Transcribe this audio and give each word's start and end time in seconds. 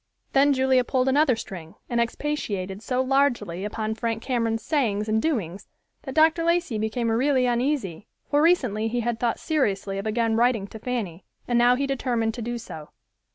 Then 0.33 0.51
Julia 0.51 0.83
pulled 0.83 1.07
another 1.07 1.35
string 1.35 1.75
and 1.87 2.01
expatiated 2.01 2.81
so 2.81 3.03
largely 3.03 3.63
upon 3.63 3.93
Frank 3.93 4.23
Cameron's 4.23 4.63
sayings 4.63 5.07
and 5.07 5.21
doings 5.21 5.67
that 6.01 6.15
Dr. 6.15 6.43
Lacey 6.43 6.79
became 6.79 7.11
really 7.11 7.45
uneasy, 7.45 8.07
for 8.27 8.41
recently 8.41 8.87
he 8.87 9.01
had 9.01 9.19
thought 9.19 9.37
seriously 9.37 9.99
of 9.99 10.07
again 10.07 10.35
writing 10.35 10.65
to 10.69 10.79
Fanny, 10.79 11.23
and 11.47 11.59
now 11.59 11.75
he 11.75 11.85
determined 11.85 12.33
to 12.33 12.41
do 12.41 12.57
so. 12.57 12.89